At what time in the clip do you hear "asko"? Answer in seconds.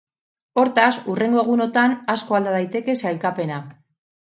2.17-2.41